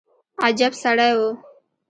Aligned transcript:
عجب 0.45 0.71
سړى 0.83 1.09
و. 1.19 1.21